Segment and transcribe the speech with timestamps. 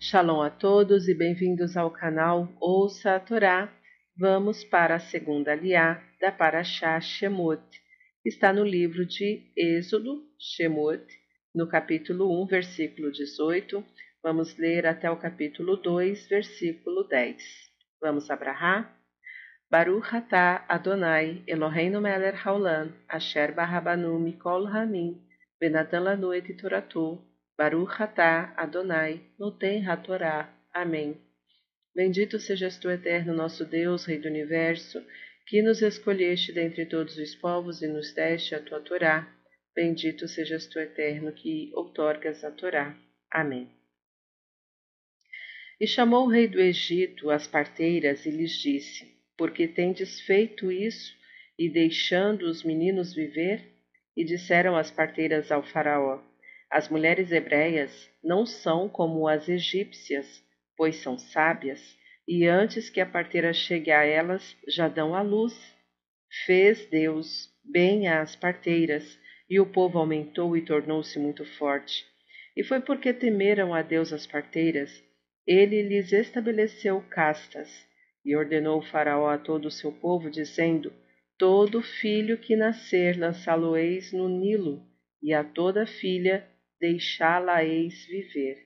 [0.00, 3.72] Shalom a todos e bem-vindos ao canal Ouça a Torá.
[4.16, 7.62] Vamos para a segunda aliá da Parashá Shemot.
[8.24, 11.02] Está no livro de Êxodo, Shemot,
[11.54, 13.84] no capítulo 1, versículo 18.
[14.22, 17.42] Vamos ler até o capítulo 2, versículo 10.
[18.00, 18.94] Vamos abrahar?
[19.70, 25.20] Baruch atah Adonai Eloheinu melech haolam, asher barabanu mikol hamim,
[25.58, 27.18] benatan lanu et toratu,
[27.56, 30.52] Baruch atah Adonai, noten hatorá.
[30.72, 31.16] Amém.
[31.94, 35.00] Bendito sejas tu, eterno nosso Deus, Rei do Universo,
[35.46, 39.32] que nos escolheste dentre todos os povos e nos deste a tua Torá.
[39.72, 42.96] Bendito sejas tu, eterno, que outorgas a Torá.
[43.30, 43.70] Amém.
[45.80, 50.72] E chamou o rei do Egito as parteiras e lhes disse: Por que tendes feito
[50.72, 51.14] isso
[51.56, 53.72] e deixando os meninos viver?
[54.16, 56.20] E disseram as parteiras ao Faraó:
[56.74, 60.42] as mulheres hebreias não são como as egípcias,
[60.76, 65.54] pois são sábias, e antes que a parteira chegue a elas, já dão à luz.
[66.44, 69.16] Fez Deus bem às parteiras,
[69.48, 72.04] e o povo aumentou e tornou-se muito forte.
[72.56, 75.00] E foi porque temeram a Deus as parteiras,
[75.46, 77.70] ele lhes estabeleceu castas,
[78.24, 80.92] e ordenou o faraó a todo o seu povo, dizendo,
[81.38, 84.84] Todo filho que nascer lançá-lo-eis no Nilo,
[85.22, 86.44] e a toda filha
[86.84, 88.58] deixá-la-eis viver.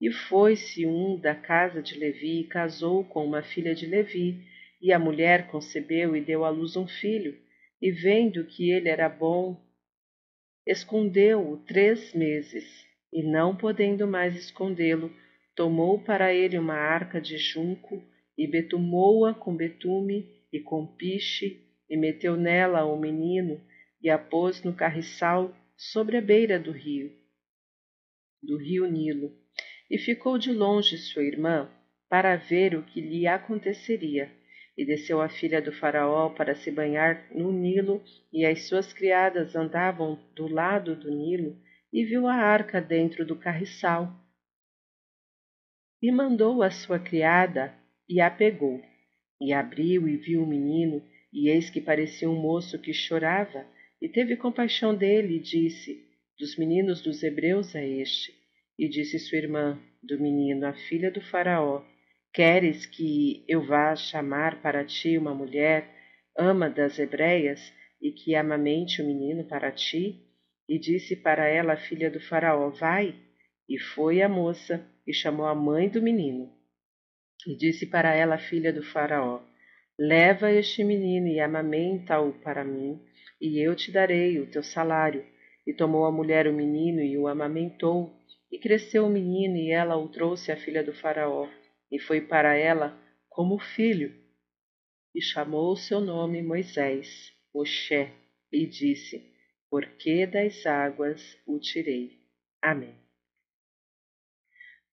[0.00, 4.44] E foi-se um da casa de Levi e casou com uma filha de Levi,
[4.80, 7.36] e a mulher concebeu e deu à luz um filho,
[7.82, 9.60] e vendo que ele era bom,
[10.64, 15.12] escondeu-o três meses, e não podendo mais escondê-lo,
[15.56, 18.00] tomou para ele uma arca de junco,
[18.38, 23.60] e betumou-a com betume e com piche, e meteu nela o menino,
[24.00, 27.10] e a pôs no carriçal sobre a beira do rio,
[28.42, 29.32] do rio Nilo,
[29.90, 31.70] e ficou de longe sua irmã
[32.06, 34.30] para ver o que lhe aconteceria.
[34.76, 39.56] E desceu a filha do faraó para se banhar no Nilo, e as suas criadas
[39.56, 41.56] andavam do lado do Nilo,
[41.90, 44.14] e viu a arca dentro do carriçal.
[46.00, 47.74] E mandou a sua criada,
[48.08, 48.82] e a pegou,
[49.40, 53.66] e abriu e viu o menino, e eis que parecia um moço que chorava,
[54.00, 56.04] e teve compaixão dele e disse:
[56.38, 58.32] Dos meninos dos hebreus é este.
[58.78, 61.84] E disse sua irmã, do menino, a filha do Faraó:
[62.32, 65.88] Queres que eu vá chamar para ti uma mulher,
[66.36, 67.60] ama das hebreias,
[68.00, 70.26] e que amamente o menino para ti?
[70.68, 73.14] E disse para ela a filha do Faraó: Vai.
[73.68, 76.52] E foi a moça e chamou a mãe do menino.
[77.46, 79.42] E disse para ela a filha do Faraó:
[79.98, 82.98] Leva este menino e amamenta-o para mim,
[83.40, 85.24] e eu te darei o teu salário.
[85.66, 88.12] E tomou a mulher o menino e o amamentou,
[88.50, 91.48] e cresceu o menino, e ela o trouxe à filha do Faraó,
[91.90, 92.98] e foi para ela
[93.28, 94.12] como filho.
[95.14, 98.08] E chamou o seu nome Moisés, Moshe,
[98.52, 99.24] e disse:
[99.68, 102.18] Porque das águas o tirei.
[102.60, 102.94] Amém.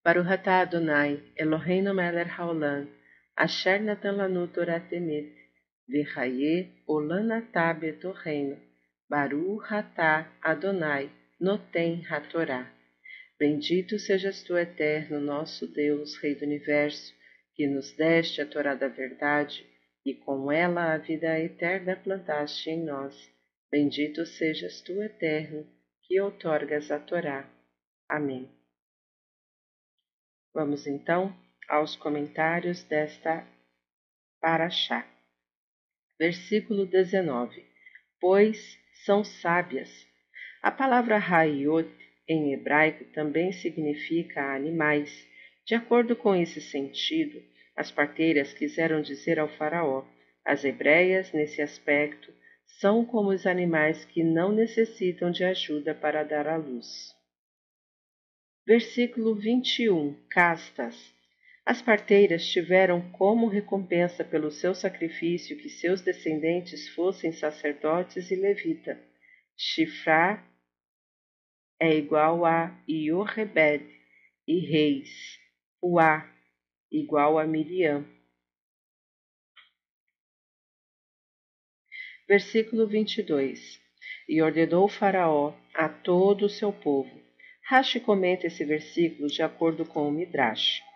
[0.04, 2.88] Baruch atah Adonai, Eloheinu melech haolam,
[3.36, 4.48] asher natan lanu
[5.88, 8.60] Verraie Olanatá Betorreino,
[9.10, 11.10] Baru Ratá Adonai,
[11.40, 12.70] Notem Hatorá.
[13.40, 17.14] Bendito sejas tu, eterno, nosso Deus, Rei do Universo,
[17.56, 19.66] que nos deste a Torá da verdade,
[20.06, 23.16] e com ela a vida eterna plantaste em nós.
[23.72, 25.66] Bendito sejas tu, eterno,
[26.04, 27.50] que outorgas a Torá.
[28.10, 28.50] Amém.
[30.54, 31.34] Vamos então
[31.70, 33.48] aos comentários desta
[34.42, 35.17] Paraxá.
[36.20, 37.64] Versículo 19.
[38.20, 40.08] Pois são sábias.
[40.62, 41.90] A palavra Hayot
[42.28, 45.28] em hebraico também significa animais.
[45.66, 47.42] De acordo com esse sentido,
[47.76, 50.04] as parteiras quiseram dizer ao faraó:
[50.44, 52.34] as hebreias, nesse aspecto,
[52.80, 57.16] são como os animais que não necessitam de ajuda para dar à luz.
[58.66, 60.14] Versículo 21.
[60.30, 61.14] Castas.
[61.70, 68.98] As parteiras tiveram como recompensa pelo seu sacrifício que seus descendentes fossem sacerdotes e levita.
[69.58, 70.42] Shifra
[71.78, 73.86] é igual a Iorebed
[74.48, 75.38] e reis.
[75.84, 76.34] Uá
[76.90, 78.08] igual a Miriam.
[82.30, 83.78] Versículo 22.
[84.30, 87.22] E ordenou faraó a todo o seu povo.
[87.66, 90.87] Rashi comenta esse versículo de acordo com o Midrash.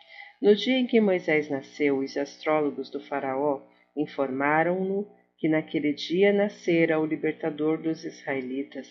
[0.41, 3.61] No dia em que Moisés nasceu, os astrólogos do Faraó
[3.95, 5.07] informaram-no
[5.37, 8.87] que naquele dia nascera o libertador dos israelitas,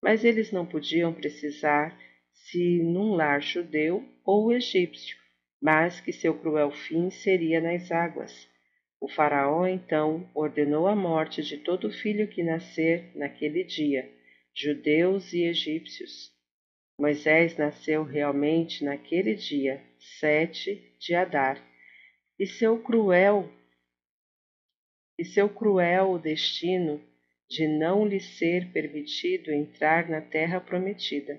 [0.00, 1.98] mas eles não podiam precisar
[2.32, 5.16] se num lar judeu ou egípcio,
[5.60, 8.48] mas que seu cruel fim seria nas águas.
[9.00, 14.08] O Faraó então ordenou a morte de todo filho que nascer naquele dia,
[14.54, 16.30] judeus e egípcios.
[16.96, 19.82] Moisés nasceu realmente naquele dia,
[20.18, 21.62] sete de Adar,
[22.38, 23.50] e seu cruel
[25.18, 27.00] e seu cruel destino
[27.48, 31.38] de não lhe ser permitido entrar na terra prometida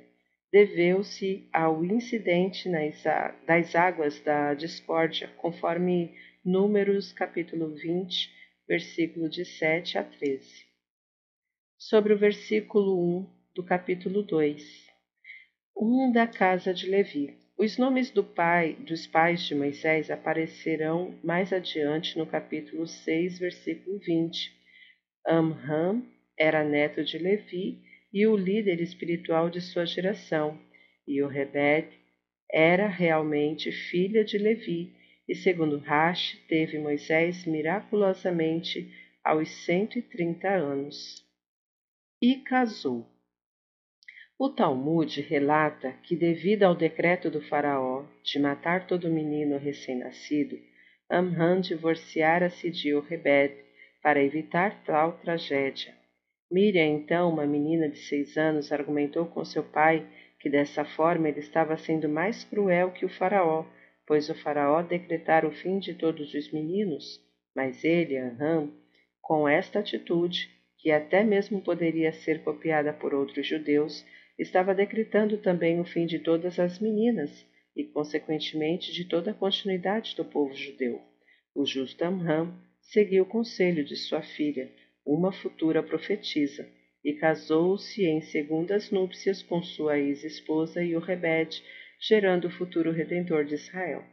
[0.54, 3.04] deveu-se ao incidente nas,
[3.48, 6.14] das águas da discórdia, conforme
[6.46, 8.30] Números capítulo 20,
[8.68, 10.64] versículo de 7 a 13.
[11.76, 14.92] Sobre o versículo 1 do capítulo 2.
[15.76, 17.36] Um da casa de Levi.
[17.58, 24.00] Os nomes do pai, dos pais de Moisés aparecerão mais adiante no capítulo 6, versículo
[24.00, 24.52] 20.
[25.26, 26.04] Amram
[26.38, 27.80] era neto de Levi
[28.12, 30.60] e o líder espiritual de sua geração,
[31.08, 31.98] e o Rebete
[32.52, 34.92] era realmente filha de Levi,
[35.30, 38.92] e segundo Rashi, teve Moisés miraculosamente
[39.24, 41.24] aos cento e trinta anos.
[42.22, 43.13] E casou.
[44.38, 50.58] O Talmud relata que, devido ao decreto do faraó de matar todo menino recém-nascido,
[51.10, 53.54] Amram divorciara-se de Yorebed
[54.02, 55.94] para evitar tal tragédia.
[56.52, 60.06] Miriam, então, uma menina de seis anos, argumentou com seu pai
[60.40, 63.66] que dessa forma ele estava sendo mais cruel que o faraó,
[64.06, 67.22] pois o faraó decretara o fim de todos os meninos.
[67.56, 68.74] Mas ele, Anram,
[69.22, 70.50] com esta atitude,
[70.80, 74.06] que até mesmo poderia ser copiada por outros judeus,
[74.44, 77.46] estava decretando também o fim de todas as meninas
[77.76, 81.02] e, consequentemente, de toda a continuidade do povo judeu.
[81.56, 84.72] O justo Amram seguiu o conselho de sua filha,
[85.06, 86.68] uma futura profetisa,
[87.04, 91.64] e casou-se em segundas núpcias com sua ex-esposa Yorebed,
[92.00, 94.04] gerando o futuro redentor de Israel.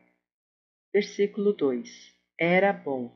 [0.92, 3.12] Versículo 2 Era bom.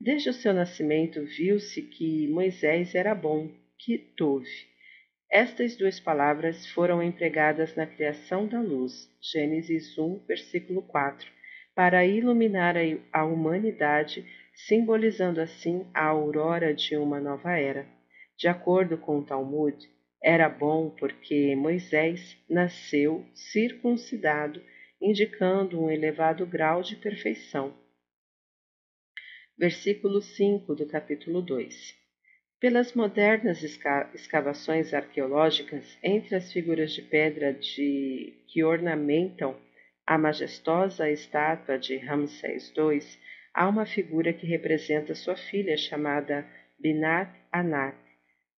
[0.00, 4.69] Desde o seu nascimento viu-se que Moisés era bom, que tove.
[5.30, 11.30] Estas duas palavras foram empregadas na criação da luz, Gênesis 1, versículo 4,
[11.72, 12.74] para iluminar
[13.12, 17.86] a humanidade simbolizando assim a aurora de uma nova era.
[18.36, 19.76] De acordo com o Talmud,
[20.20, 24.60] era bom porque Moisés nasceu circuncidado,
[25.00, 27.72] indicando um elevado grau de perfeição.
[29.56, 31.99] Versículo 5 do capítulo 2.
[32.60, 39.56] Pelas modernas escavações arqueológicas entre as figuras de pedra de, que ornamentam
[40.06, 43.00] a majestosa estátua de Ramsés II,
[43.54, 46.46] há uma figura que representa sua filha chamada
[46.78, 47.96] Binat Anat,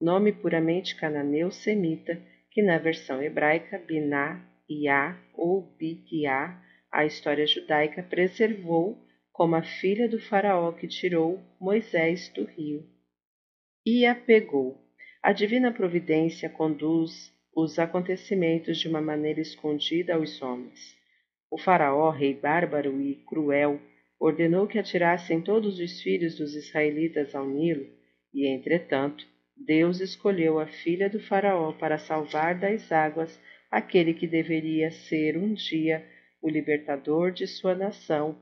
[0.01, 2.21] nome puramente cananeu semita,
[2.51, 6.61] que na versão hebraica Binah Iá ou Bigiá,
[6.91, 8.99] a história judaica preservou
[9.33, 12.92] como a filha do faraó que tirou Moisés do rio.
[13.85, 14.81] E a pegou.
[15.21, 20.97] A divina providência conduz os acontecimentos de uma maneira escondida aos homens.
[21.51, 23.81] O faraó, rei bárbaro e cruel,
[24.21, 27.85] ordenou que atirassem todos os filhos dos israelitas ao Nilo,
[28.33, 29.27] e, entretanto,
[29.57, 33.37] Deus escolheu a filha do Faraó para salvar das águas
[33.69, 36.07] aquele que deveria ser um dia
[36.41, 38.39] o libertador de sua nação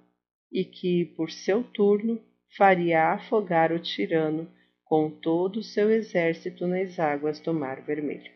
[0.53, 2.21] e que, por seu turno,
[2.59, 4.47] faria afogar o tirano
[4.91, 8.33] com todo o seu exército nas águas do Mar Vermelho.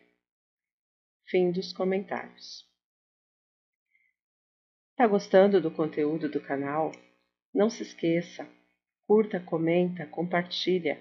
[1.27, 2.65] Fim dos comentários.
[4.91, 6.93] Está gostando do conteúdo do canal?
[7.53, 8.47] Não se esqueça,
[9.05, 10.97] curta, comenta, compartilha.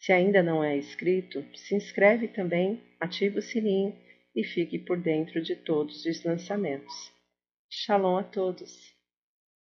[0.00, 3.96] Se ainda não é inscrito, se inscreve também, ative o sininho
[4.34, 7.12] e fique por dentro de todos os lançamentos.
[7.70, 8.95] Shalom a todos!